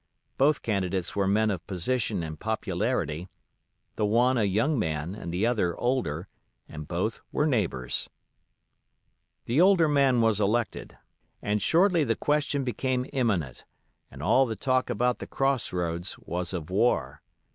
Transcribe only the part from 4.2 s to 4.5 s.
a